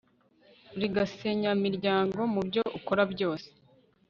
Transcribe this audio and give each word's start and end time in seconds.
uri 0.75 0.87
gasenyamiryango 0.95 2.19
mubyo 2.33 2.61
ukora 2.77 3.03
byose 3.13 3.49